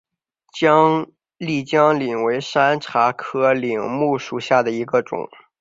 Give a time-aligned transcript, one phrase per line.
[1.37, 5.29] 丽江柃为山茶科柃木属下的一个种。